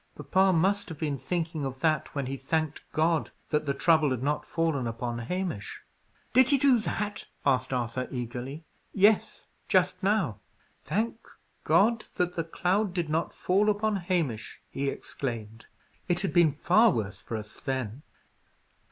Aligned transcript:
Papa 0.15 0.51
must 0.51 0.89
have 0.89 0.97
been 0.97 1.15
thinking 1.19 1.63
of 1.63 1.81
that 1.81 2.15
when 2.15 2.25
he 2.25 2.35
thanked 2.35 2.81
God 2.91 3.29
that 3.51 3.67
the 3.67 3.73
trouble 3.75 4.09
had 4.09 4.23
not 4.23 4.47
fallen 4.47 4.87
upon 4.87 5.19
Hamish." 5.19 5.83
"Did 6.33 6.49
he 6.49 6.57
do 6.57 6.79
that?" 6.79 7.27
asked 7.45 7.71
Arthur, 7.71 8.07
eagerly. 8.09 8.65
"Yes, 8.93 9.45
just 9.67 10.01
now. 10.01 10.39
'Thank 10.83 11.27
God 11.63 12.05
that 12.15 12.35
the 12.35 12.43
cloud 12.43 12.95
did 12.95 13.11
not 13.11 13.31
fall 13.31 13.69
upon 13.69 13.97
Hamish!' 13.97 14.59
he 14.71 14.89
exclaimed. 14.89 15.67
'It 16.07 16.21
had 16.21 16.33
been 16.33 16.51
far 16.53 16.89
worse 16.89 17.21
for 17.21 17.37
us 17.37 17.59
then. 17.59 18.01